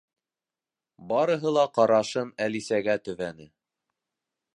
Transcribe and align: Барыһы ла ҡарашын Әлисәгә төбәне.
Барыһы 1.11 1.51
ла 1.57 1.65
ҡарашын 1.75 2.31
Әлисәгә 2.47 2.97
төбәне. 3.09 3.47